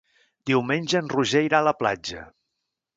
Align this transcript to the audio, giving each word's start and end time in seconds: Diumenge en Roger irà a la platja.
Diumenge 0.49 1.03
en 1.03 1.13
Roger 1.15 1.45
irà 1.51 1.61
a 1.61 1.69
la 1.71 1.77
platja. 1.85 2.29